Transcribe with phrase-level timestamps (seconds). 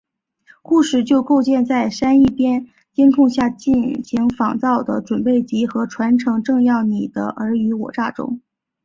[0.63, 6.81] 故事就建构在珊一边在监控下进行仿造的准备及和传承派政要
[7.13, 8.41] 的尔虞我诈中。